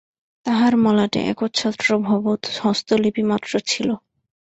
[0.45, 3.89] তাহার মলাটে একছত্র ভবৎ-হস্তলিপি মাত্র ছিল।